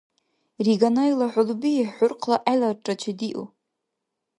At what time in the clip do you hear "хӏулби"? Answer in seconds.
1.33-1.71